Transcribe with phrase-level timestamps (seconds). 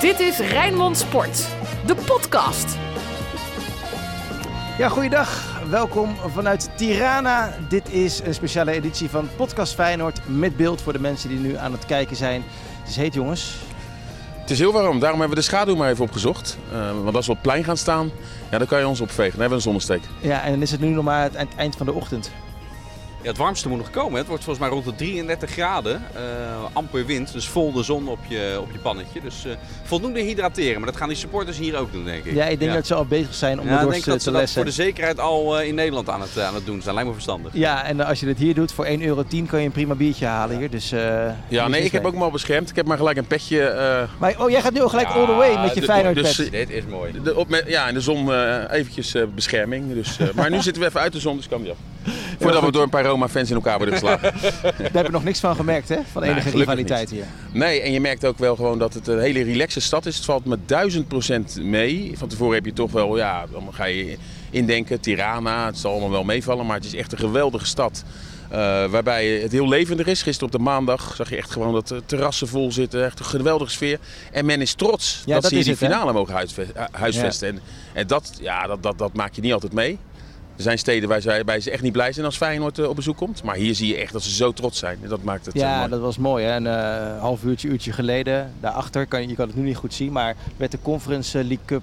[0.00, 1.48] Dit is Rijnmond Sport,
[1.86, 2.76] de podcast.
[4.78, 5.60] Ja, goeiedag.
[5.68, 7.54] Welkom vanuit Tirana.
[7.68, 11.56] Dit is een speciale editie van Podcast Feyenoord met beeld voor de mensen die nu
[11.56, 12.42] aan het kijken zijn.
[12.78, 13.56] Het is heet jongens.
[14.40, 16.58] Het is heel warm, daarom hebben we de schaduw maar even opgezocht.
[16.72, 18.10] Uh, want als we op het plein gaan staan,
[18.50, 19.30] ja, dan kan je ons opvegen.
[19.30, 20.02] Dan hebben we een zonnesteek.
[20.20, 22.30] Ja, en dan is het nu nog maar het eind van de ochtend.
[23.22, 24.18] Ja, het warmste moet nog komen.
[24.18, 26.02] Het wordt volgens mij rond de 33 graden.
[26.14, 26.20] Uh,
[26.72, 29.20] amper wind, dus vol de zon op je, op je pannetje.
[29.20, 30.76] Dus uh, voldoende hydrateren.
[30.80, 32.34] Maar dat gaan die supporters hier ook doen, denk ik.
[32.34, 32.76] Ja, ik denk ja.
[32.76, 34.40] dat ze al bezig zijn om ja, de ik dorst denk dat te ze dat
[34.40, 34.56] lessen.
[34.56, 36.94] voor de zekerheid al uh, in Nederland aan het, aan het doen zijn.
[36.94, 37.52] Lijkt me verstandig.
[37.54, 40.26] Ja, en als je dit hier doet voor 1,10 euro kan je een prima biertje
[40.26, 40.70] halen hier.
[40.70, 40.90] Dus,
[41.48, 42.70] ja, nee, ik heb ook maar beschermd.
[42.70, 44.08] Ik heb maar gelijk een petje.
[44.18, 46.50] Maar oh, jij gaat nu al gelijk all the way met je Feyenoord dus, pet.
[46.50, 47.12] Dit is mooi.
[47.22, 48.32] De, op, ja, in de zon
[48.70, 49.94] eventjes bescherming.
[49.94, 51.76] Dus, maar nu zitten we even uit de zon, dus kan niet af.
[52.40, 54.32] Voordat we door een paar Roma-fans in elkaar worden geslagen.
[54.62, 55.98] Daar hebben we nog niks van gemerkt, hè?
[56.12, 57.24] Van enige rivaliteit hier.
[57.52, 60.16] Nee, en je merkt ook wel gewoon dat het een hele relaxe stad is.
[60.16, 62.12] Het valt met duizend procent mee.
[62.14, 64.16] Van tevoren heb je toch wel, ja, dan ga je
[64.50, 66.66] indenken, Tirana, het zal allemaal wel meevallen.
[66.66, 68.04] Maar het is echt een geweldige stad.
[68.52, 70.22] Uh, waarbij het heel levendig is.
[70.22, 73.04] Gisteren op de maandag zag je echt gewoon dat de terrassen vol zitten.
[73.04, 73.98] Echt een geweldige sfeer.
[74.32, 76.34] En men is trots ja, dat, dat ze hier die finale mogen
[76.90, 77.54] huisvesten.
[77.54, 77.54] Ja.
[77.54, 77.60] En,
[77.92, 79.98] en dat, ja, dat, dat, dat maak je niet altijd mee.
[80.60, 82.96] Er zijn steden waar ze, waar ze echt niet blij zijn als Feyenoord uh, op
[82.96, 83.42] bezoek komt.
[83.42, 84.98] Maar hier zie je echt dat ze zo trots zijn.
[85.08, 85.90] Dat maakt het Ja, mooi.
[85.90, 86.44] dat was mooi.
[86.44, 86.56] Hè?
[86.56, 90.12] Een uh, half uurtje, uurtje geleden, daarachter, kan, je kan het nu niet goed zien,
[90.12, 91.82] maar werd de Conference League Cup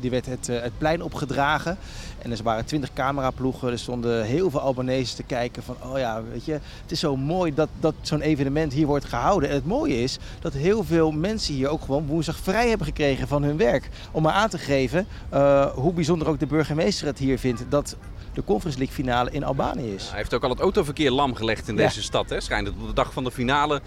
[0.00, 1.78] die werd het, het plein opgedragen.
[2.22, 6.22] En er waren twintig cameraploegen, er stonden heel veel Albanese te kijken van, oh ja,
[6.32, 9.48] weet je, het is zo mooi dat, dat zo'n evenement hier wordt gehouden.
[9.48, 13.28] En het mooie is dat heel veel mensen hier ook gewoon woensdag vrij hebben gekregen
[13.28, 13.88] van hun werk.
[14.10, 17.96] Om maar aan te geven uh, hoe bijzonder ook de burgemeester het hier vindt dat
[18.34, 20.08] de Conference League finale in Albanië is.
[20.08, 21.82] Hij heeft ook al het autoverkeer lam gelegd in ja.
[21.82, 22.30] deze stad.
[22.30, 22.40] Hè?
[22.40, 23.80] Schijnt het op de dag van de finale.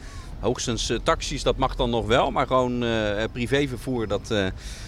[0.45, 2.31] Hoogstens uh, taxis, dat mag dan nog wel.
[2.31, 4.45] Maar gewoon uh, privévervoer, dat, uh,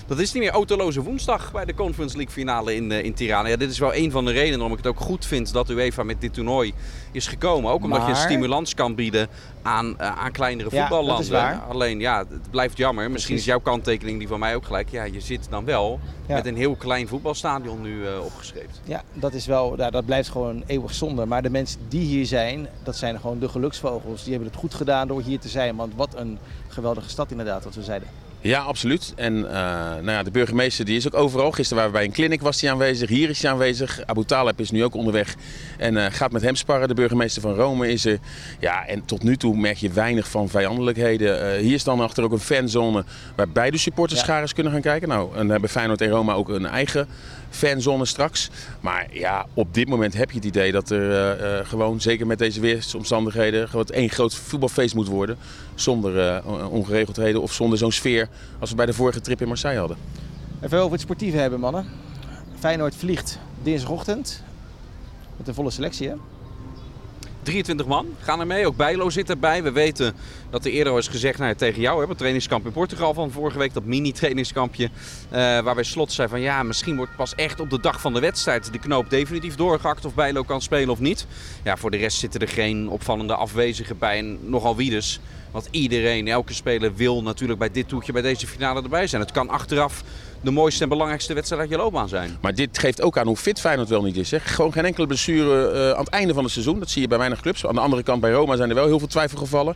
[0.08, 0.52] dat is niet meer.
[0.52, 3.48] Autoloze woensdag bij de Conference League finale in, in Tirana.
[3.48, 5.70] Ja, dit is wel een van de redenen waarom ik het ook goed vind dat
[5.70, 6.74] UEFA met dit toernooi
[7.12, 7.72] is gekomen.
[7.72, 8.10] Ook omdat maar...
[8.10, 9.28] je een stimulans kan bieden
[9.68, 11.26] aan, aan kleinere voetballanden.
[11.26, 13.12] Ja, Alleen ja, het blijft jammer.
[13.12, 13.54] Misschien Precies.
[13.54, 14.90] is jouw kanttekening die van mij ook gelijk.
[14.90, 16.36] Ja, je zit dan wel ja.
[16.36, 18.70] met een heel klein voetbalstadion nu opgeschreven.
[18.84, 21.26] Ja, dat is wel, dat blijft gewoon eeuwig zonde.
[21.26, 24.24] Maar de mensen die hier zijn, dat zijn gewoon de geluksvogels.
[24.24, 25.76] Die hebben het goed gedaan door hier te zijn.
[25.76, 28.08] Want wat een geweldige stad inderdaad, wat we zeiden.
[28.42, 29.14] Ja, absoluut.
[29.16, 31.52] En uh, nou ja, de burgemeester die is ook overal.
[31.52, 33.10] Gisteren waren we bij een clinic, was hij aanwezig.
[33.10, 34.02] Hier is hij aanwezig.
[34.06, 35.36] Abu Taleb is nu ook onderweg
[35.78, 36.88] en uh, gaat met hem sparren.
[36.88, 38.20] De burgemeester van Rome is er.
[38.60, 41.56] Ja, en tot nu toe merk je weinig van vijandelijkheden.
[41.56, 43.04] Uh, hier is dan achter ook een fanzone
[43.36, 44.54] waar beide supporterscharen ja.
[44.54, 45.08] kunnen gaan kijken.
[45.08, 47.08] Nou, en hebben Feyenoord en Roma ook een eigen
[47.50, 48.50] fanzone straks.
[48.80, 52.28] Maar ja, op dit moment heb je het idee dat er uh, uh, gewoon, zeker
[52.28, 55.38] met deze weersomstandigheden, gewoon één groot voetbalfeest moet worden.
[55.76, 59.80] Zonder uh, ongeregeldheden of zonder zo'n sfeer als we bij de vorige trip in Marseille
[59.80, 59.98] hadden.
[60.62, 61.86] Even over het sportieve hebben, mannen.
[62.60, 64.44] Feyenoord vliegt dinsdagochtend
[65.38, 66.16] met een volle selectie, hè?
[67.48, 68.68] 23 man gaan er mee.
[68.68, 69.64] Ook Bijlo zit erbij.
[69.64, 70.14] We weten
[70.50, 73.32] dat er eerder al is gezegd nou, tegen jou, hè, het trainingskamp in Portugal van
[73.32, 74.90] vorige week, dat mini-trainingskampje, uh,
[75.32, 78.72] waarbij Slot zei van ja, misschien wordt pas echt op de dag van de wedstrijd
[78.72, 81.28] de knoop definitief doorgehakt of Bijlo kan spelen of niet.
[81.64, 85.20] Ja, voor de rest zitten er geen opvallende afwezigen bij en nogal wie dus.
[85.52, 89.22] Want iedereen, elke speler wil natuurlijk bij dit toertje, bij deze finale erbij zijn.
[89.22, 90.04] Het kan achteraf
[90.42, 92.38] de mooiste en belangrijkste wedstrijd uit je loopbaan zijn.
[92.42, 94.32] Maar dit geeft ook aan hoe fit Feyenoord wel niet is.
[94.32, 94.40] Hè?
[94.40, 96.80] Gewoon geen enkele blessure uh, aan het einde van het seizoen.
[96.80, 97.66] Dat zie je bij weinig clubs.
[97.66, 99.76] Aan de andere kant bij Roma zijn er wel heel veel twijfelgevallen.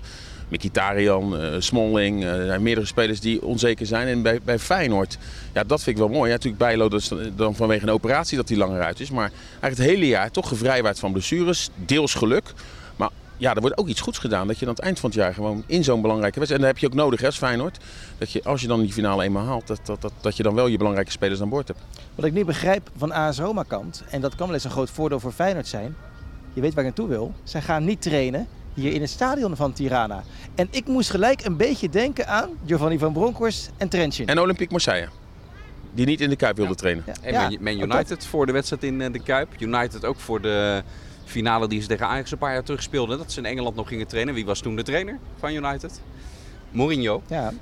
[0.50, 4.08] Mkhitaryan, uh, Smalling, uh, er zijn meerdere spelers die onzeker zijn.
[4.08, 5.18] En bij, bij Feyenoord,
[5.54, 6.30] ja, dat vind ik wel mooi.
[6.30, 9.10] Ja, natuurlijk Bijlo, is dan vanwege een operatie dat hij langer uit is.
[9.10, 11.70] Maar eigenlijk het hele jaar toch gevrijwaard van blessures.
[11.76, 12.54] Deels geluk.
[13.41, 14.47] Ja, er wordt ook iets goeds gedaan.
[14.47, 16.63] Dat je aan het eind van het jaar gewoon in zo'n belangrijke wedstrijd...
[16.63, 17.78] En dat heb je ook nodig hè, als Feyenoord.
[18.18, 20.56] Dat je, als je dan die finale eenmaal haalt, dat, dat, dat, dat je dan
[20.56, 21.80] wel je belangrijke spelers aan boord hebt.
[22.16, 24.90] Wat ik niet begrijp van AS Roma kant, en dat kan wel eens een groot
[24.90, 25.96] voordeel voor Feyenoord zijn.
[26.53, 27.34] Je weet waar ik naartoe wil.
[27.44, 30.24] Zij gaan niet trainen hier in het stadion van Tirana.
[30.56, 34.27] En ik moest gelijk een beetje denken aan Giovanni van Bronckhorst en Trentin.
[34.27, 35.07] En Olympique Marseille.
[35.94, 36.77] Die niet in de Kuip wilde ja.
[36.77, 37.04] trainen.
[37.24, 37.50] Ja.
[37.50, 37.63] En.
[37.63, 39.48] Man United voor de wedstrijd in de Kuip.
[39.60, 40.83] United ook voor de
[41.31, 43.18] finale die ze tegen Ajax een paar jaar terug speelden.
[43.18, 44.33] Dat ze in Engeland nog gingen trainen.
[44.33, 46.01] Wie was toen de trainer van United?
[46.72, 47.22] Mourinho.
[47.28, 47.54] Ja.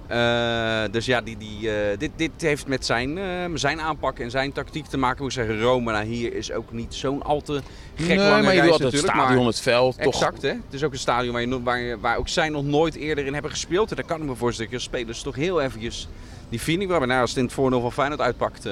[0.86, 3.24] Uh, dus ja, die, die, uh, dit, dit heeft met zijn, uh,
[3.54, 5.22] zijn aanpak en zijn tactiek te maken.
[5.22, 7.62] Hoe zeggen, Rome nou, hier is ook niet zo'n al te
[7.96, 10.14] gek nee, lange maar je reis het stadion, maar het veld, toch.
[10.14, 10.50] Exact, hè.
[10.50, 13.34] Het is ook een stadion waar, je, waar, waar ook zij nog nooit eerder in
[13.34, 13.90] hebben gespeeld.
[13.90, 16.08] En daar kan ik me voorstellen dat je spelers toch heel eventjes
[16.50, 17.08] die feeling hebben.
[17.08, 18.68] Nou, als het in het voordeel van Feyenoord uitpakt,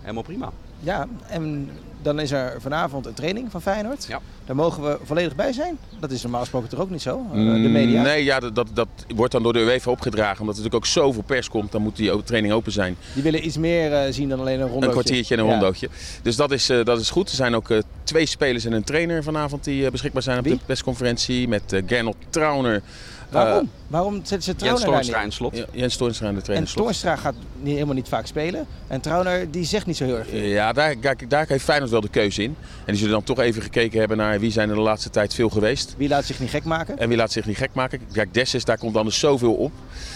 [0.00, 0.52] helemaal prima.
[0.84, 1.70] Ja, en
[2.02, 4.04] dan is er vanavond een training van Feyenoord.
[4.08, 4.20] Ja.
[4.46, 5.78] Daar mogen we volledig bij zijn.
[6.00, 7.98] Dat is normaal gesproken toch ook niet zo, eh, de media?
[7.98, 10.40] Mm, Nee, ja, dat, dat, dat wordt dan door de UEFA opgedragen.
[10.40, 12.96] Omdat er natuurlijk ook zoveel pers komt, dan moet die training open zijn.
[13.14, 14.86] Die willen iets meer eh, zien dan alleen een rondootje.
[14.86, 15.52] Een kwartiertje en een Ja.
[15.52, 15.88] rondootje.
[16.22, 17.28] Dus dat is, eh, dat is goed.
[17.28, 17.68] Er zijn ook
[18.04, 20.52] twee spelers en een trainer vanavond die beschikbaar zijn op Wie?
[20.54, 21.48] de persconferentie.
[21.48, 22.82] Met Gernot Trauner.
[23.32, 23.70] Waarom?
[23.86, 25.26] Waarom zetten ze Jens Trauner daar Toornstra niet?
[25.26, 25.66] in slot.
[25.72, 26.68] Jens Toornstra en de En trainer.
[26.68, 26.82] slot.
[26.84, 28.66] Toornstra gaat niet, helemaal niet vaak spelen.
[28.86, 30.38] En Trauner die zegt niet zo heel erg veel.
[30.40, 32.56] Ja, daar, daar, daar heeft Feyenoord wel de keuze in.
[32.78, 35.34] En die zullen dan toch even gekeken hebben naar wie zijn er de laatste tijd
[35.34, 35.94] veel geweest.
[35.96, 36.98] Wie laat zich niet gek maken?
[36.98, 38.00] En wie laat zich niet gek maken.
[38.12, 39.72] Kijk, Dessus, daar komt anders zoveel op.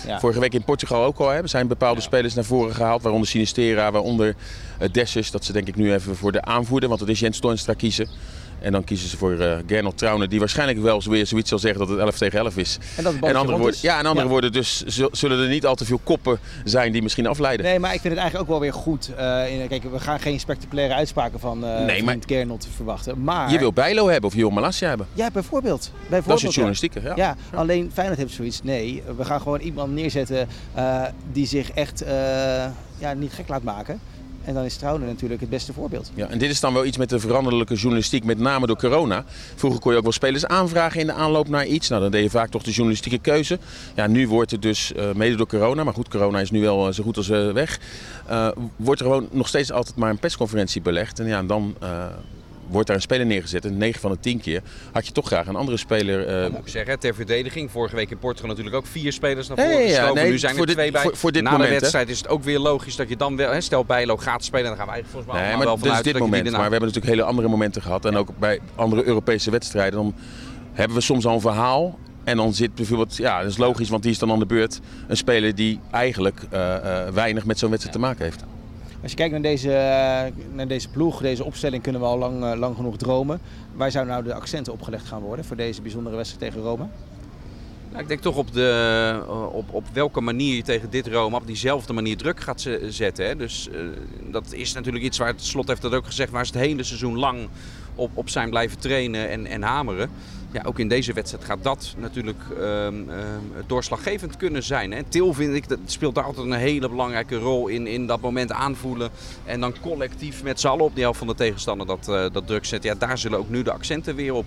[0.07, 0.21] Ja.
[0.21, 1.29] Vorige week in Portugal ook al.
[1.29, 1.43] Hè.
[1.43, 3.03] Er zijn bepaalde spelers naar voren gehaald.
[3.03, 4.35] Waaronder Sinistera, waaronder
[4.83, 5.31] uh, Dessus.
[5.31, 6.89] Dat ze denk ik nu even voor de aanvoerder.
[6.89, 8.09] Want het is Jens Toornstra kiezen.
[8.67, 10.29] En dan kiezen ze voor uh, Gernot Trauner.
[10.29, 12.79] Die waarschijnlijk wel weer zoiets zal zeggen dat het 11 tegen 11 is.
[12.97, 14.31] En dat het En andere woorden, ja, en andere Ja.
[14.31, 17.67] woorden dus zul- zullen er niet al te veel koppen zijn die misschien afleiden.
[17.67, 19.11] Nee, maar ik vind het eigenlijk ook wel weer goed.
[19.17, 23.23] Eh, in, kijk, we gaan geen spectaculaire uitspraken van eh Nee, maar- Gernot verwachten.
[23.23, 25.07] Maar Je wil Bijlo hebben of Johan Malassia hebben.
[25.13, 25.91] Ja, bijvoorbeeld.
[26.09, 26.57] bijvoorbeeld Dat is het ja.
[26.63, 27.01] journalistieke.
[27.03, 27.13] Ja.
[27.17, 28.63] Ja, alleen Feyenoord heeft zoiets.
[28.63, 31.03] Nee, we gaan gewoon iemand neerzetten eh,
[31.33, 32.13] die zich echt eh,
[32.99, 34.01] ja, niet gek laat maken.
[34.47, 36.11] En dan is Trauner natuurlijk het beste voorbeeld.
[36.15, 39.25] Ja, en dit is dan wel iets met de veranderlijke journalistiek, met name door corona.
[39.55, 41.89] Vroeger kon je ook wel spelers aanvragen in de aanloop naar iets.
[41.89, 43.59] Nou, dan deed je vaak toch de journalistieke keuze.
[43.95, 46.87] Ja, nu wordt het dus eh, mede door corona, maar goed, corona is nu wel
[46.87, 47.81] eh, zo goed als eh, weg.
[48.27, 51.21] eh, wordt er gewoon nog steeds altijd maar een persconferentie belegd.
[51.21, 51.75] En ja, dan
[52.69, 53.65] wordt daar een speler neergezet.
[53.65, 56.27] En 9 van de 10 keer had je toch graag een andere speler.
[56.27, 57.71] eh, Dat moet ik zeggen, ter verdediging.
[57.71, 59.87] Vorige week in Portugal natuurlijk ook vier spelers naar voren ja.
[59.89, 60.15] geschoven.
[60.15, 61.03] Nee, nu zijn er voor dit- twee bij.
[61.03, 61.81] voor- voor dit Na moment, de hè.
[61.81, 63.51] wedstrijd is het ook weer logisch dat je dan wel...
[63.53, 65.89] Hè, stel Bijlo gaat spelen, dan gaan wij volgens mij Nee, maar wel dit is
[65.89, 66.43] vanuit dit je die moment.
[66.43, 68.05] daarna- Maar we hebben natuurlijk hele andere momenten gehad.
[68.05, 69.99] En ook bij andere Europese wedstrijden.
[69.99, 70.15] Dan
[70.73, 71.99] hebben we soms al een verhaal.
[72.25, 74.81] En dan zit bijvoorbeeld, ja, dat is logisch, want die is dan aan de beurt.
[75.09, 76.77] Een speler die eigenlijk eh,
[77.07, 78.45] eh, weinig met zo'n wedstrijd te maken heeft.
[79.07, 79.69] Als je kijkt naar deze,
[80.53, 83.41] naar deze ploeg, deze opstelling, kunnen we al lang, eh, lang genoeg dromen.
[83.75, 86.87] Waar zouden nou de accenten opgelegd gaan worden voor deze bijzondere wedstrijd tegen Rome?
[87.91, 91.37] Nou, ik denk toch op, de, eh, op, op welke manier je tegen dit Rome
[91.37, 93.27] op diezelfde manier druk gaat ze- zetten.
[93.27, 93.37] Hè.
[93.37, 93.79] Dus eh,
[94.31, 96.83] dat is natuurlijk iets waar het slot heeft dat ook gezegd, waar ze het hele
[96.83, 97.49] seizoen lang
[97.95, 100.11] op, op zijn blijven trainen en, en hameren.
[100.57, 102.65] Ja, ook in deze wedstrijd gaat dat natuurlijk ehm,
[103.11, 104.93] ehm, doorslaggevend kunnen zijn.
[104.93, 105.03] Hè.
[105.03, 108.53] Til vind ik, dat speelt daar altijd een hele belangrijke rol in, in dat moment
[108.53, 109.11] aanvoelen.
[109.45, 112.47] En dan collectief met z'n allen op die helft van de tegenstander dat, eh, dat
[112.47, 112.91] druk zetten.
[112.91, 114.47] Ja, daar zullen ook nu de accenten weer op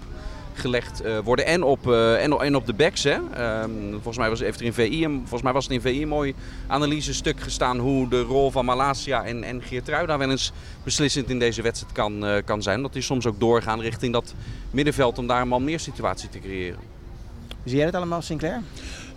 [0.59, 1.45] gelegd eh, worden.
[1.45, 3.03] En op, eh, en, en op de backs.
[3.03, 3.17] Hè.
[3.33, 6.07] Ehm, volgens mij was, heeft er in VI, volgens mij was het in VI een
[6.07, 6.35] mooi
[6.67, 10.51] analysestuk gestaan hoe de rol van Malasia en, en Geertruida wel eens
[10.83, 12.81] beslissend in deze wedstrijd kan, eh, kan zijn.
[12.81, 14.33] Dat die soms ook doorgaan richting dat
[14.71, 16.79] middenveld om daar een man meer situatie te creëren.
[17.63, 18.62] Zie jij dat allemaal, Sinclair?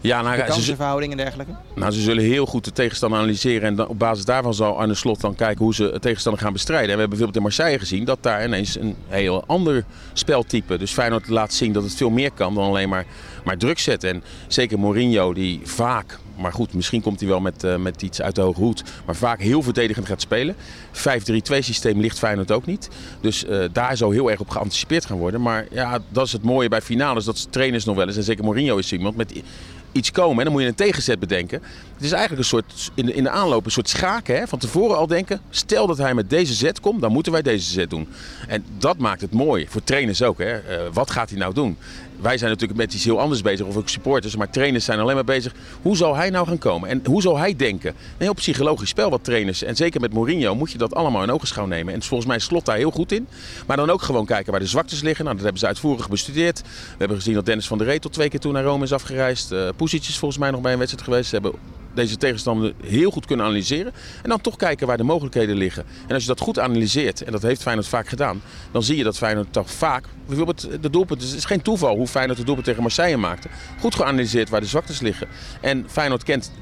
[0.02, 1.52] Ja, nou, De kansenverhouding en dergelijke?
[1.74, 3.68] nou, ze zullen heel goed de tegenstander analyseren.
[3.68, 6.52] En dan, op basis daarvan zal Arne Slot dan kijken hoe ze de tegenstander gaan
[6.52, 6.88] bestrijden.
[6.88, 10.78] En we hebben bijvoorbeeld in Marseille gezien dat daar ineens een heel ander speltype.
[10.78, 13.06] Dus Feyenoord laat zien dat het veel meer kan dan alleen maar,
[13.44, 14.10] maar druk zetten.
[14.10, 18.22] En zeker Mourinho die vaak, maar goed, misschien komt hij wel met, eh, met iets
[18.22, 18.82] uit de hoge hoed.
[19.06, 20.56] Maar vaak heel verdedigend gaat spelen.
[20.92, 22.88] 5-3-2 systeem ligt Feyenoord ook niet.
[23.20, 25.42] Dus eh, daar zou heel erg op geanticipeerd gaan worden.
[25.42, 27.24] Maar ja, dat is het mooie bij finales.
[27.24, 29.42] Dat trainers nog wel eens, en zeker Mourinho is iemand met
[29.92, 30.38] iets komen.
[30.38, 31.62] En dan moet je een tegenzet bedenken.
[31.94, 34.36] Het is eigenlijk een soort, in de, in de aanloop, een soort schaken.
[34.36, 34.46] Hè?
[34.46, 37.70] Van tevoren al denken, stel dat hij met deze zet komt, dan moeten wij deze
[37.70, 38.08] zet doen.
[38.48, 39.66] En dat maakt het mooi.
[39.68, 40.38] Voor trainers ook.
[40.38, 40.58] Hè?
[40.58, 41.76] Eh, wat gaat hij nou doen?
[42.22, 44.36] Wij zijn natuurlijk met iets heel anders bezig, of ook supporters.
[44.36, 46.88] Maar trainers zijn alleen maar bezig, hoe zal hij nou gaan komen?
[46.88, 47.90] En hoe zal hij denken?
[47.90, 49.62] Een heel psychologisch spel wat trainers.
[49.62, 51.94] En zeker met Mourinho moet je dat allemaal in ogenschouw nemen.
[51.94, 53.26] En volgens mij Slot daar heel goed in.
[53.66, 55.24] Maar dan ook gewoon kijken waar de zwaktes liggen.
[55.24, 56.62] Nou, dat hebben ze uitvoerig bestudeerd.
[56.62, 58.92] We hebben gezien dat Dennis van der Reet tot twee keer toe naar Rome is
[58.92, 59.52] afgereisd.
[59.52, 61.28] Uh, Pusic is volgens mij nog bij een wedstrijd geweest.
[61.28, 61.52] Ze hebben
[61.94, 63.92] deze tegenstander heel goed kunnen analyseren.
[64.22, 65.84] En dan toch kijken waar de mogelijkheden liggen.
[66.06, 69.04] En als je dat goed analyseert, en dat heeft Feyenoord vaak gedaan, dan zie je
[69.04, 72.66] dat Feyenoord toch vaak, bijvoorbeeld de doelpunt, het is geen toeval hoe Feyenoord de doelpunt
[72.66, 73.48] tegen Marseille maakte.
[73.80, 75.28] Goed geanalyseerd waar de zwaktes liggen.
[75.60, 76.52] En Feyenoord kent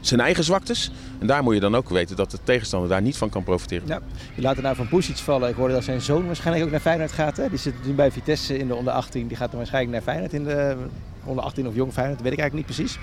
[0.00, 0.90] zijn eigen zwaktes.
[1.18, 3.88] En daar moet je dan ook weten dat de tegenstander daar niet van kan profiteren.
[3.88, 4.00] Ja,
[4.34, 5.48] je laat er nou van Pusic vallen.
[5.48, 7.36] Ik hoorde dat zijn zoon waarschijnlijk ook naar Feyenoord gaat.
[7.36, 7.48] Hè?
[7.48, 9.26] Die zit nu bij Vitesse in de onder 18.
[9.26, 10.76] Die gaat dan waarschijnlijk naar Feyenoord in de
[11.24, 12.18] onder 18 of jong Feyenoord.
[12.18, 12.98] Dat weet ik eigenlijk niet precies.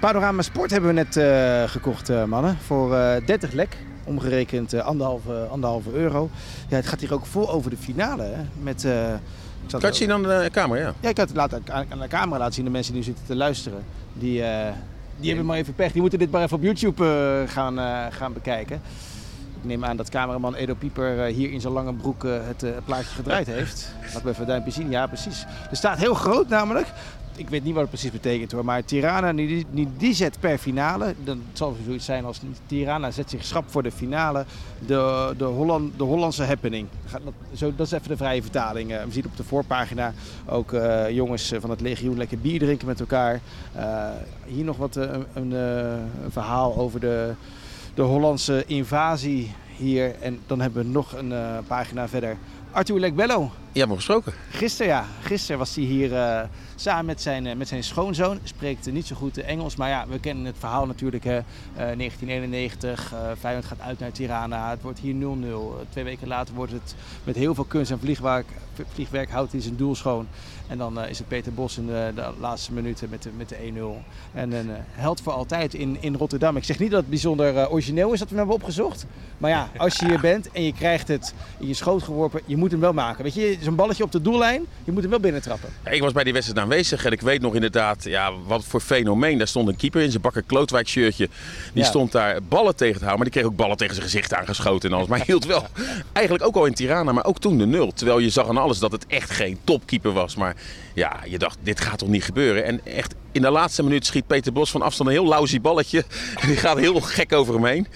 [0.00, 2.58] Panorama Sport hebben we net uh, gekocht, uh, mannen.
[2.58, 3.76] Voor uh, 30 lek.
[4.04, 6.30] Omgerekend anderhalve, anderhalve euro.
[6.68, 8.22] Ja, het gaat hier ook vol over de finale.
[8.22, 8.42] Hè?
[8.62, 8.86] Met,
[9.72, 10.94] ik kan je zien aan de camera, ja?
[11.00, 12.64] Ja, ik had het laten, aan de camera laten zien.
[12.64, 13.84] De mensen die nu zitten te luisteren.
[14.12, 14.68] Die, uh,
[15.16, 15.92] die hebben maar even pech.
[15.92, 18.80] Die moeten dit maar even op YouTube uh, gaan, uh, gaan bekijken.
[19.60, 23.46] Ik neem aan dat cameraman Edo Pieper hier in zijn lange broek het plaatje gedraaid
[23.46, 23.94] heeft.
[24.14, 24.90] Laat me even een duimpje zien.
[24.90, 25.44] Ja, precies.
[25.70, 26.86] Er staat heel groot namelijk
[27.36, 30.58] ik weet niet wat het precies betekent hoor, maar Tirana, die, die, die zet per
[30.58, 34.44] finale, dan zal het zoiets zijn als Tirana zet zich schrap voor de finale,
[34.86, 36.88] de, de, Holland, de Hollandse happening.
[37.10, 38.92] Dat, zo, dat is even de vrije vertaling.
[38.92, 40.12] Eh, we zien op de voorpagina
[40.46, 43.40] ook eh, jongens van het legioen lekker bier drinken met elkaar.
[43.72, 44.08] Eh,
[44.46, 45.94] hier nog wat eh, een, eh,
[46.28, 47.32] verhaal over de,
[47.94, 50.14] de Hollandse invasie hier.
[50.20, 52.36] En dan hebben we nog een eh, pagina verder.
[52.70, 53.50] Arthur Lekbello.
[53.74, 54.32] Je hebt gesproken.
[54.50, 55.06] Gisteren, ja.
[55.22, 56.42] Gisteren was hij hier eh,
[56.74, 58.38] samen met zijn, eh, met zijn schoonzoon.
[58.42, 61.24] Spreekt niet zo goed Engels, maar ja, we kennen het verhaal natuurlijk.
[61.24, 61.36] Hè.
[61.36, 64.70] Eh, 1991, eh Feyenoord gaat uit naar Tirana.
[64.70, 65.76] Het wordt hier 0-0.
[65.78, 68.46] Eh, twee weken later wordt het met heel veel kunst en vliegwerk,
[68.92, 70.26] vliegwerk houdt hij zijn doel schoon.
[70.66, 74.02] En dan is het Peter Bos in de, laatste minuten met de, met de 1-0.
[74.32, 76.56] En een held voor altijd in, in Rotterdam.
[76.56, 79.06] Ik zeg niet dat het bijzonder origineel is dat we hem hebben opgezocht.
[79.38, 82.56] Maar ja, als je hier bent en je krijgt het in je schoot geworpen, je
[82.56, 83.24] moet hem wel maken.
[83.24, 85.68] Weet je, zo'n balletje op de doellijn, je moet hem wel binnentrappen.
[85.84, 88.80] Ja, ik was bij die wedstrijd aanwezig en ik weet nog inderdaad ja, wat voor
[88.80, 89.38] fenomeen.
[89.38, 91.28] Daar stond een keeper in zijn bakker Klootwijk shirtje.
[91.72, 91.88] Die Ja.
[91.88, 94.90] stond daar ballen tegen te houden, maar die kreeg ook ballen tegen zijn gezicht aangeschoten
[94.90, 95.08] en alles.
[95.08, 95.66] Maar hij hield wel
[96.12, 97.92] eigenlijk ook al in Tirana, maar ook toen de nul.
[97.92, 100.36] Terwijl je zag aan alles dat het echt geen topkeeper was.
[100.36, 100.56] Maar
[100.94, 102.64] ja, je dacht, dit gaat toch niet gebeuren.
[102.64, 106.04] En echt in de laatste minuut schiet Peter Bos van afstand een heel lousy balletje.
[106.40, 107.86] En die gaat heel gek over hem heen.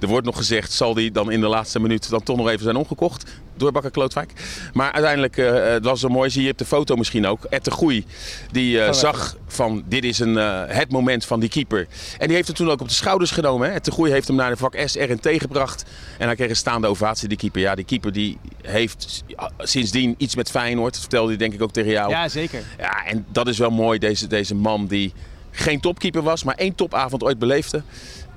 [0.00, 2.62] Er wordt nog gezegd, zal die dan in de laatste minuut dan toch nog even
[2.62, 3.24] zijn omgekocht
[3.56, 4.32] door Bakker Klootwijk.
[4.72, 7.44] Maar uiteindelijk, eh, het was zo mooi, zie je op de foto misschien ook.
[7.44, 8.04] Ed de Goei,
[8.50, 11.86] die eh, zag van dit is een, eh, het moment van die keeper.
[12.18, 13.68] En die heeft het toen ook op de schouders genomen.
[13.68, 13.74] Hè.
[13.74, 15.84] Ed de Goei heeft hem naar de vak S RNT gebracht.
[16.18, 17.60] En hij kreeg een staande ovatie, die keeper.
[17.60, 19.24] Ja, die keeper die heeft
[19.58, 20.92] sindsdien iets met Feyenoord.
[20.92, 22.10] Dat vertelde hij denk ik ook tegen jou.
[22.10, 22.62] Ja, zeker.
[22.78, 25.12] Ja, en dat is wel mooi, deze, deze man die
[25.50, 27.82] geen topkeeper was, maar één topavond ooit beleefde.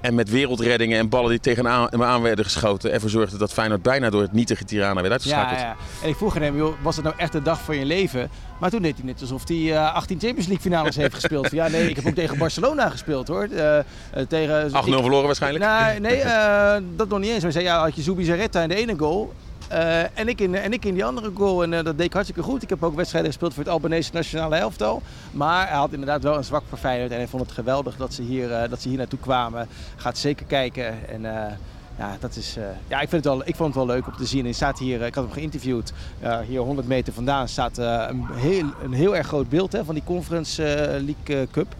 [0.01, 2.91] En met wereldreddingen en ballen die tegen hem aan werden geschoten.
[2.91, 5.59] Ervoor zorgde dat Feyenoord bijna door het nietige Tirana werd Ja, uitgeschakeld.
[5.59, 5.75] ja.
[6.03, 8.29] En ik vroeg aan hem, joh, was het nou echt de dag van je leven?
[8.59, 11.51] Maar toen deed hij net alsof hij eh 18 Champions League finales heeft gespeeld.
[11.51, 13.47] Ja, nee, ik heb ook tegen Barcelona gespeeld hoor.
[13.55, 13.83] Eh, eh,
[14.27, 15.65] tegen, 8-0 ik- verloren waarschijnlijk.
[15.65, 17.43] Nee, nee eh, dat nog niet eens.
[17.43, 19.33] Hij zei, ja, had je Zubi Zaretta in de ene goal.
[19.69, 21.63] Eh, en, ik in, en ik in die andere goal.
[21.63, 22.63] En eh, dat deed ik hartstikke goed.
[22.63, 25.01] Ik heb ook wedstrijden gespeeld voor het Albanese nationale elftal.
[25.31, 27.11] Maar hij had inderdaad wel een zwak voor Feyenoord.
[27.11, 29.67] En hij vond het geweldig dat ze hier, eh, dat ze hier naartoe kwamen.
[29.95, 31.09] Gaat zeker kijken.
[31.09, 31.21] En
[31.97, 32.57] ja, dat is,
[32.87, 34.43] ja ik, vind het wel, ik vond het wel leuk om te zien.
[34.43, 35.93] Hij staat hier, ik had hem geïnterviewd.
[36.47, 40.03] Hier 100 meter vandaan staat een, heel, een heel erg groot beeld hè, van die
[40.03, 40.61] Conference
[41.05, 41.75] League Cup.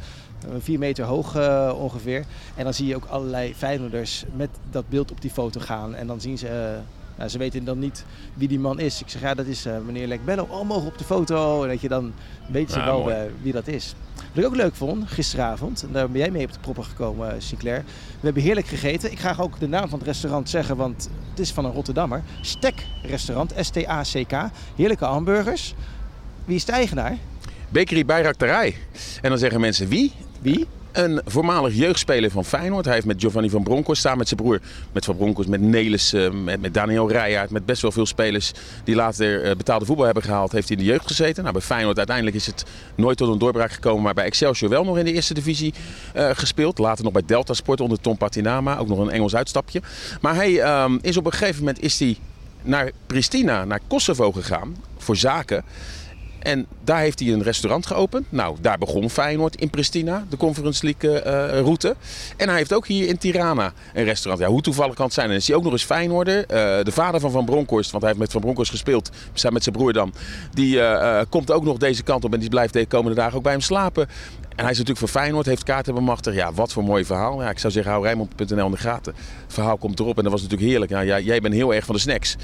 [0.60, 1.36] Vier meter hoog
[1.74, 2.26] ongeveer.
[2.56, 5.96] En dan zie je ook allerlei Feyenoorders met dat beeld op die foto gaan.
[5.96, 6.80] En dan zien ze...
[7.20, 9.02] nou, ze weten dan niet wie die man is.
[9.02, 10.48] Ik zeg, ja, dat is eh, meneer Lekbello.
[10.50, 11.64] Oh, mogen op de foto.
[11.64, 12.14] En dat je dan
[12.52, 13.96] weet ze Ja, wel eh, wie dat is.
[14.16, 17.32] Wat ik ook leuk vond, gisteravond, en daar ben jij mee op de proppen gekomen,
[17.32, 17.84] eh, Sinclair.
[18.20, 19.12] We hebben heerlijk gegeten.
[19.12, 22.24] Ik ga ook de naam van het restaurant zeggen, want het is van een Rotterdammer.
[22.42, 24.50] Stek Restaurant, S-T-A-C-K.
[24.76, 25.74] Heerlijke hamburgers.
[26.46, 27.18] Wie is de eigenaar?
[27.70, 28.76] Bakery Bayraktarij.
[29.22, 30.14] En dan zeggen mensen wie?
[30.42, 30.68] Wie?
[30.92, 32.86] Een voormalig jeugdspeler van Feyenoord.
[32.86, 34.60] Hij heeft met Giovanni van Bronckhorst staan met zijn broer.
[34.92, 37.50] Met Van Bronckhorst, met Nelis, met, met Daniel Rijkaard.
[37.50, 38.52] Met best wel veel spelers
[38.84, 40.52] die later eh, betaalde voetbal hebben gehaald.
[40.52, 41.42] Heeft hij in de jeugd gezeten.
[41.42, 42.66] Nou, bij Feyenoord uiteindelijk is het
[42.96, 44.04] nooit tot een doorbraak gekomen.
[44.04, 45.74] Maar bij Excelsior wel nog in de eerste divisie
[46.14, 46.78] eh, gespeeld.
[46.78, 48.78] Later nog bij Delta Sport onder Tom Patinama.
[48.78, 49.82] Ook nog een Engels uitstapje.
[50.22, 52.18] Maar hij ehm, is op een gegeven moment is hij
[52.62, 54.76] naar Pristina, naar Kosovo gegaan.
[54.98, 55.64] Voor zaken.
[56.40, 58.32] En daar heeft hij een restaurant geopend.
[58.32, 61.96] Nou, daar begon Feyenoord in Pristina, de Conference League eh, eh, route.
[62.38, 64.44] En hij heeft ook hier in Tirana een restaurant.
[64.44, 65.30] Ja, hoe toevallig kan het zijn?
[65.30, 66.46] En is hij ook nog eens Feyenoorder.
[66.46, 69.64] Eh, de vader van Van Bronckhorst, want hij heeft met Van Bronckhorst gespeeld, samen met
[69.64, 70.14] zijn broer dan.
[70.54, 70.82] Die
[71.30, 73.62] komt ook nog deze kant op en die blijft de komende dagen ook bij hem
[73.62, 74.08] slapen.
[74.60, 76.36] En hij is natuurlijk voor Feyenoord, heeft kaarten bemachtigd.
[76.36, 77.42] Ja, wat voor mooi verhaal.
[77.42, 79.14] Ja, ik zou zeggen, hou Rijnmond.nl in de gaten.
[79.46, 80.92] Het verhaal komt erop en dat was natuurlijk heerlijk.
[80.92, 82.36] Ja, jij, jij bent heel erg van de snacks.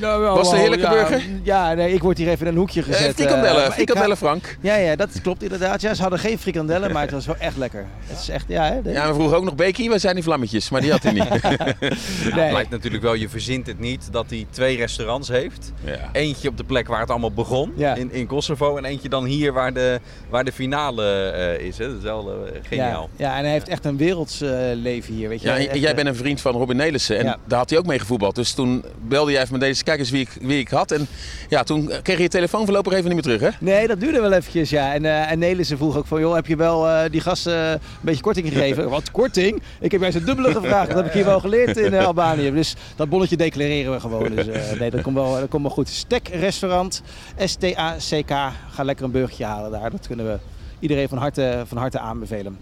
[0.00, 1.22] Was het een heerlijke ja, burger?
[1.42, 3.00] Ja, nee, ik word hier even in een hoekje gezet.
[3.00, 4.56] Eh, eh, frikandellen, ga- Frank.
[4.60, 5.80] Ja, ja, dat klopt inderdaad.
[5.80, 7.86] Ja, ze hadden geen frikandellen, maar het was wel echt lekker.
[8.06, 8.90] Het is echt, ja, hè?
[8.92, 10.70] Ja, we vroegen ook nog Becky, waar zijn die vlammetjes?
[10.70, 11.28] Maar die had hij niet.
[11.40, 12.48] Het Nee.
[12.50, 15.72] blijkt natuurlijk wel, je verzint het niet, dat hij twee restaurants heeft.
[15.84, 16.08] ja.
[16.12, 17.94] Eentje op de plek waar het allemaal begon, Ja.
[17.94, 18.76] in, in Kosovo.
[18.76, 20.00] En eentje dan hier waar de,
[20.30, 21.78] waar de finale eh, is.
[21.78, 21.86] Hè.
[21.88, 23.10] Dat is wel eh, geniaal.
[23.16, 25.28] Ja, ja, en hij heeft echt een werelds eh, leven hier.
[25.28, 25.46] Weet je?
[25.48, 27.36] Ja, en Echt, jij eh, bent een vriend van Robin Nelissen en Ja.
[27.46, 28.34] daar had hij ook mee gevoetbald.
[28.34, 30.92] Dus toen belde jij even met deze, kijk eens wie ik, wie ik had.
[30.92, 31.06] En
[31.48, 33.64] ja, toen kreeg je je telefoon voorlopig even niet meer terug, hè?
[33.64, 34.94] Nee, dat duurde wel eventjes, ja.
[34.94, 37.70] En, eh en Nelissen vroeg ook van, joh, heb je wel eh, die gasten eh,
[37.70, 38.88] een beetje korting gegeven?
[38.98, 39.62] Wat korting?
[39.80, 40.86] Ik heb juist een dubbele gevraagd.
[40.88, 42.50] Dat heb ik hier wel geleerd in eh, Albanië.
[42.52, 44.34] Dus dat bonnetje declareren we gewoon.
[44.34, 45.88] Dus eh, nee, dat komt, wel, dat komt wel goed.
[45.88, 47.02] Stek restaurant,
[47.44, 48.30] S-T-A-C-K.
[48.70, 49.90] Ga lekker een burgertje halen daar.
[49.90, 50.38] Dat kunnen we
[50.80, 52.58] iedereen van harte, van harte aanbevelen.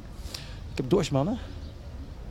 [0.70, 1.38] Ik heb dorst, mannen.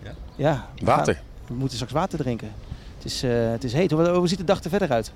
[0.04, 0.12] Ja?
[0.36, 0.68] Ja.
[0.80, 1.14] we Water.
[1.14, 2.52] gaan- we moeten straks water drinken.
[2.98, 3.92] Het is, eh, het is heet.
[3.92, 5.12] Hoe, hoe ziet de dag er verder uit?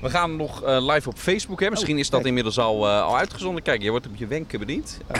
[0.00, 1.60] We gaan nog eh, live op Facebook.
[1.60, 1.70] Hè?
[1.70, 2.26] Misschien Oh, is dat kijk.
[2.28, 3.62] inmiddels al, eh, al uitgezonden.
[3.62, 4.98] Kijk, je wordt op je wenken bediend.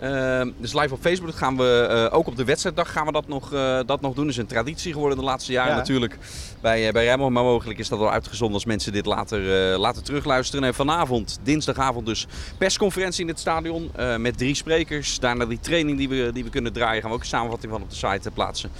[0.00, 3.12] Ehm, dus live op Facebook dat gaan we eh, ook op de wedstrijddag gaan we
[3.12, 4.24] dat nog, eh, dat nog doen.
[4.24, 5.76] Dat is een traditie geworden de laatste jaren Ja.
[5.76, 6.18] natuurlijk
[6.60, 7.32] bij, uh, bij Rijnmond.
[7.32, 10.64] Maar mogelijk is dat al uitgezonden als mensen dit later, eh, later terugluisteren.
[10.64, 12.26] En vanavond, dinsdagavond dus,
[12.58, 15.18] persconferentie in het stadion eh, met drie sprekers.
[15.18, 17.82] Daarna die training die we, die we kunnen draaien gaan we ook een samenvatting van
[17.82, 18.70] op de site eh, plaatsen.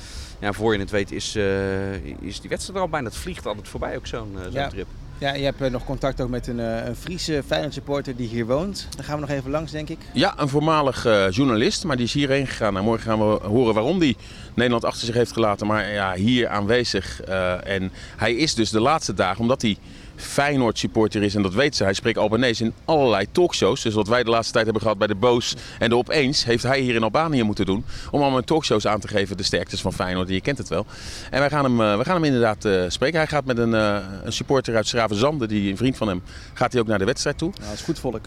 [0.40, 3.06] Ja, voor je het weet is, eh, is die wedstrijd er al bijna.
[3.08, 4.68] Het vliegt altijd voorbij ook zo'n eh, zo'n Ja.
[4.68, 4.86] trip.
[5.18, 8.28] Ja, je hebt eh, nog contact ook met een, eh, een Friese Feyenoord supporter die
[8.28, 8.88] hier woont.
[8.96, 9.98] Daar gaan we nog even langs, denk ik.
[10.12, 12.72] Ja, een voormalig eh, journalist, maar die is hierheen gegaan.
[12.72, 14.16] Nou, morgen gaan we horen waarom die
[14.54, 15.66] Nederland achter zich heeft gelaten.
[15.66, 17.20] Maar ja, hier aanwezig.
[17.20, 19.76] eh, en hij is dus de laatste dagen, omdat hij
[20.16, 21.84] Feyenoord supporter is en dat weet ze.
[21.84, 23.82] Hij spreekt Albanese in allerlei talkshows.
[23.82, 26.62] Dus wat wij de laatste tijd hebben gehad bij de Boos en de Opeens, heeft
[26.62, 27.84] hij hier in Albanië moeten doen.
[28.10, 30.28] Om allemaal talkshows aan te geven de sterktes van Feyenoord.
[30.28, 30.86] Je kent het wel.
[31.30, 33.18] En wij gaan hem, eh, we gaan hem inderdaad eh, spreken.
[33.18, 36.22] Hij gaat met een, eh, een supporter uit Schravenzande, die een vriend van hem,
[36.54, 37.50] gaat hij ook naar de wedstrijd toe.
[37.54, 38.24] Nou, dat is goed volk.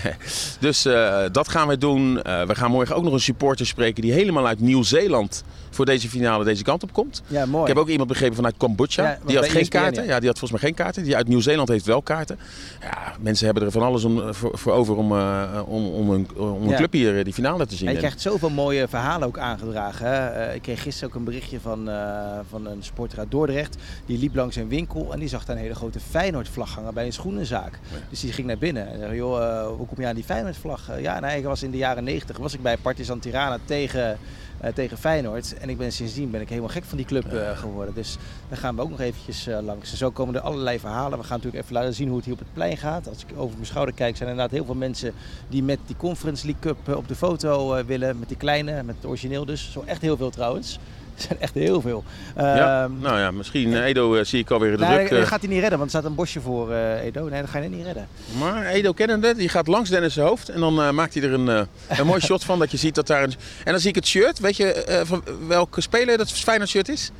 [0.60, 0.82] dus
[1.32, 2.14] dat gaan we doen.
[2.22, 6.44] We gaan morgen ook nog een supporter spreken die helemaal uit Nieuw-Zeeland voor deze finale
[6.44, 7.22] deze kant op komt.
[7.26, 7.62] Ja, mooi.
[7.62, 9.04] Ik heb ook iemand begrepen vanuit Cambodja.
[9.04, 10.06] Ja, die had geen kaarten.
[10.06, 10.18] ja.
[10.18, 11.02] Die had volgens mij geen kaarten.
[11.02, 12.38] Die uit Nieuw-Zeeland heeft wel kaarten.
[12.80, 16.28] Ja, mensen hebben er van alles om, voor, voor over om, eh, om, om, een,
[16.36, 17.86] om een club hier eh, die finale te zien.
[17.86, 20.06] En je krijgt zoveel mooie verhalen ook aangedragen.
[20.06, 20.28] Hè?
[20.28, 21.90] Eh, ik kreeg gisteren ook een berichtje van,
[22.48, 23.76] van een supporter uit Dordrecht.
[24.06, 27.06] Die liep langs een winkel en die zag daar een hele grote Feyenoord-vlag hangen bij
[27.06, 27.78] een schoenenzaak.
[28.10, 30.90] Dus die ging naar binnen en zei, joh, hoe kom je aan die Feyenoord-vlag?
[31.00, 34.18] Ja, nee, ik was in de jaren 90 was ik bij Partizan Tirana tegen,
[34.74, 35.58] tegen Feyenoord.
[35.58, 37.94] En ik ben sindsdien ben ik helemaal gek van die club eh, geworden.
[37.94, 38.16] Dus
[38.48, 39.94] daar gaan we ook nog eventjes eh, langs.
[39.94, 41.18] Zo komen er allerlei verhalen.
[41.18, 43.08] We gaan natuurlijk even laten zien hoe het hier op het plein gaat.
[43.08, 45.12] Als ik over mijn schouder kijk, zijn er inderdaad heel veel mensen
[45.48, 48.18] die met die Conference League Cup eh, op de foto eh, willen.
[48.18, 49.72] Met die kleine, met het origineel dus.
[49.72, 50.78] Zo echt heel veel trouwens.
[51.16, 52.04] Er zijn echt heel veel.
[52.36, 55.10] ja, Ehm, nou ja, misschien Edo eh, zie ik alweer de nou, druk.
[55.10, 55.26] dat eh.
[55.26, 57.28] gaat hij niet redden, want er staat een bosje voor eh, Edo.
[57.28, 58.08] Nee, dat ga je net niet redden.
[58.38, 61.48] Maar Edo kennende, die gaat langs Dennis' hoofd en dan eh, maakt hij er een,
[61.48, 63.34] eh, een mooi shot van dat je ziet dat daar een...
[63.64, 66.88] En dan zie ik het shirt, weet je eh, van welke speler dat Feyenoord shirt
[66.88, 67.10] is?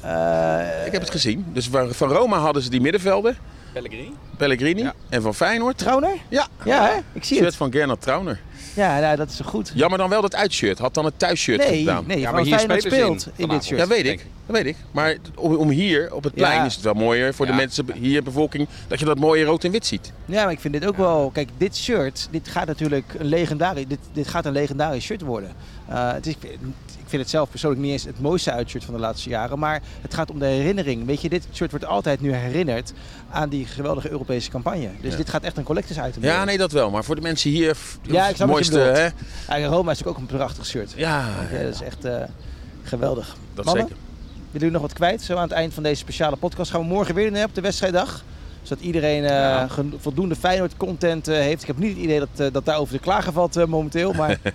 [0.00, 1.46] Eh, Ik heb het gezien.
[1.52, 3.36] Dus van van Roma hadden ze die middenvelder,
[3.72, 4.12] Pellegrini?
[4.36, 4.82] Pellegrini.
[4.82, 4.94] Ja.
[5.08, 6.16] En van Feyenoord, Trauner?
[6.28, 6.92] ja, Ja, hè?
[7.12, 7.56] ik zie shirt het.
[7.56, 8.40] van Gernot Trauner.
[8.74, 9.72] Ja, nou, dat is zo goed.
[9.74, 10.78] Jammer dan wel dat uitshirt.
[10.78, 12.04] Had dan het thuisshirt Nee, gedaan.
[12.06, 13.80] nee, Ja, maar hier Feyenoord speelt in, dit shirt.
[13.80, 14.26] Ja, weet ik.
[14.50, 14.76] Dat weet ik.
[14.90, 16.64] Maar om, om hier op het plein Ja.
[16.64, 19.70] is het wel mooier voor de mensen hier, bevolking, dat je dat mooie rood en
[19.70, 20.12] wit ziet.
[20.24, 21.30] Ja, maar ik vind dit ook wel.
[21.32, 25.52] Kijk, dit shirt, dit gaat natuurlijk een legendarisch, dit, dit gaat een legendarisch shirt worden.
[25.88, 29.00] Eh, het is, ik vind het zelf persoonlijk niet eens het mooiste uitshirt van de
[29.00, 31.06] laatste jaren, maar het gaat om de herinnering.
[31.06, 32.92] Weet je, dit shirt wordt altijd nu herinnerd
[33.30, 34.88] aan die geweldige Europese campagne.
[35.00, 35.16] Dus Ja.
[35.16, 36.90] dit gaat echt een collectors item Ja, nee, dat wel.
[36.90, 39.66] Maar voor de mensen hier, Ja, ik het mooiste, hè?
[39.66, 40.92] Roma is natuurlijk ook een prachtig shirt.
[40.96, 42.22] Ja, Ja, dat is echt eh,
[42.82, 43.36] geweldig.
[43.54, 44.02] dat Mannen, zeker.
[44.50, 45.22] Willen jullie nog wat kwijt?
[45.22, 47.60] Zo aan het eind van deze speciale podcast gaan we morgen weer hè, op de
[47.60, 48.24] wedstrijddag.
[48.62, 49.68] Zodat iedereen eh, Ja.
[49.98, 51.60] voldoende Feyenoord content eh, heeft.
[51.60, 54.12] Ik heb niet het idee dat, eh, dat daarover te klagen valt momenteel.
[54.12, 54.38] Maar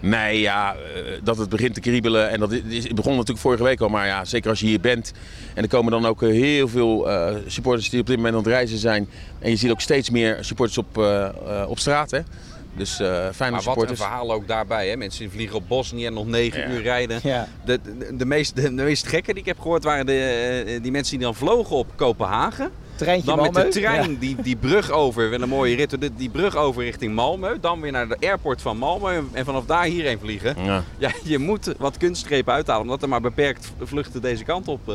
[0.00, 0.76] Nee, ja,
[1.22, 2.30] dat het begint te kriebelen.
[2.30, 3.88] En dat is, het begon natuurlijk vorige week al.
[3.88, 5.12] Maar ja, zeker als je hier bent.
[5.54, 7.08] En er komen dan ook heel veel
[7.46, 9.08] supporters die op dit moment aan het reizen zijn.
[9.38, 10.96] En je ziet ook steeds meer supporters op,
[11.68, 12.10] op straat.
[12.10, 12.20] Hè?
[12.76, 14.00] Dus eh Feyenoord Maar wat een supporters.
[14.00, 14.88] verhaal ook daarbij.
[14.88, 14.96] Hè?
[14.96, 16.68] Mensen die vliegen op Bosnië en nog negen Ja.
[16.68, 17.20] uur rijden.
[17.22, 20.18] ja, De, de, de, meest, de, de meest gekke die ik heb gehoord waren de,
[20.66, 22.70] eh, die mensen die dan vlogen op Kopenhagen.
[22.96, 23.62] treintje Dan met Malmö.
[23.64, 24.16] de trein Ja.
[24.18, 27.60] die, die brug over, wel een mooie rit, die, die brug over richting Malmö.
[27.60, 30.56] Dan weer naar de airport van Malmö en vanaf daar hierheen vliegen.
[30.64, 30.82] Ja.
[30.98, 34.94] Ja, je moet wat kunststrepen uithalen, omdat er maar beperkt vluchten deze kant op, eh,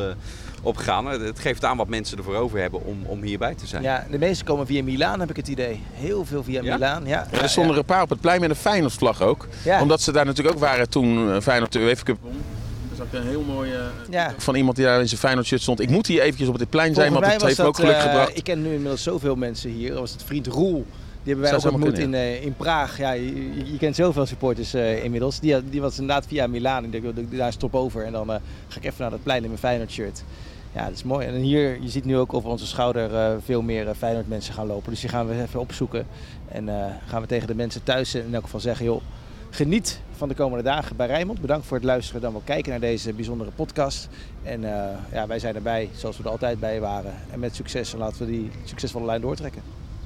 [0.62, 1.06] op gaan.
[1.06, 3.82] Het geeft aan wat mensen ervoor over hebben om, om hierbij te zijn.
[3.82, 5.80] Ja, de meeste komen via Milaan, heb ik het idee.
[5.92, 6.74] Heel veel via Ja?
[6.74, 7.06] Milaan.
[7.06, 9.48] Ja, Ja, er stonden een paar op het plein met een Feyenoord vlag ook.
[9.64, 9.80] Ja.
[9.80, 12.18] Omdat ze daar natuurlijk ook waren toen eh, Feyenoord de UEFA Cup
[13.12, 13.70] een heel mooi
[14.10, 14.34] Ja.
[14.38, 15.80] van iemand die daar in zijn Feyenoord shirt stond.
[15.80, 17.84] Ik moet hier eventjes op dit plein zijn, want het mij heeft me ook dat,
[17.84, 18.36] geluk eh, gebracht.
[18.36, 19.90] Ik ken nu inmiddels zoveel mensen hier.
[19.90, 20.86] Dat was het vriend Roel.
[21.24, 22.98] Die hebben wij Zou ook zomaar ontmoet kunnen, in, eh, in Praag.
[22.98, 25.40] Ja, je, je- je kent zoveel supporters eh, inmiddels.
[25.40, 26.84] Die, die was inderdaad via Milaan.
[26.94, 28.04] Ik dacht, daar stop over.
[28.04, 28.36] En dan eh,
[28.68, 30.24] ga ik even naar dat plein in mijn Feyenoord shirt.
[30.74, 31.26] Ja, dat is mooi.
[31.26, 34.66] En hier, je ziet nu ook over onze schouder eh, veel meer Feyenoord mensen gaan
[34.66, 34.90] lopen.
[34.90, 36.06] Dus die gaan we even opzoeken.
[36.48, 39.00] En eh, gaan we tegen de mensen thuis in elk geval zeggen, joh,
[39.50, 41.40] geniet van de komende dagen bij Rijnmond.
[41.40, 44.08] Bedankt voor het luisteren dan wel kijken naar deze bijzondere podcast.
[44.42, 47.14] En eh, ja, wij zijn erbij zoals we er altijd bij waren.
[47.30, 49.62] En met succes en laten we die succesvolle lijn doortrekken.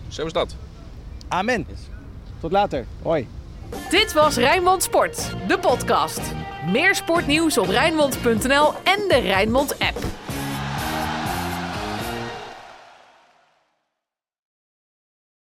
[0.09, 0.57] Zo is dat.
[1.29, 1.67] Amen.
[2.41, 2.85] Tot later.
[3.03, 3.27] Hoi.
[3.91, 6.21] Dit was Rijnmond Sport, de podcast.
[6.71, 9.99] Meer sportnieuws op Rijnmond.nl en de Rijnmond app.